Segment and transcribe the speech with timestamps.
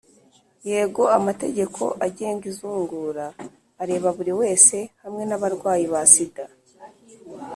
[0.69, 1.03] yego.
[1.17, 3.25] amategeko agenga izungura
[3.81, 6.45] areba buri wese, hamwe n’abarwayi ba sida.